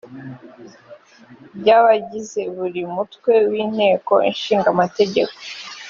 by 1.59 1.69
abagize 1.77 2.41
buri 2.55 2.81
mutwe 2.93 3.31
w 3.51 3.53
inteko 3.63 4.13
ishinga 4.31 4.67
amategeko 4.75 5.33